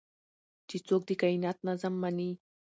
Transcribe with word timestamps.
چې 0.67 0.77
څوک 0.87 1.01
د 1.09 1.11
کائنات 1.21 1.57
نظم 1.67 1.93
مني 2.01 2.31